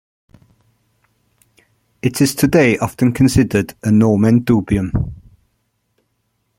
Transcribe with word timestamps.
It 2.01 2.21
is 2.21 2.33
today 2.33 2.75
often 2.79 3.13
considered 3.13 3.75
a 3.83 3.91
"nomen 3.91 4.43
dubium". 4.43 5.13